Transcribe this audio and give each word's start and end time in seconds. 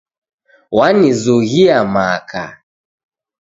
Wanizughia 0.77 1.77
makae. 1.93 2.55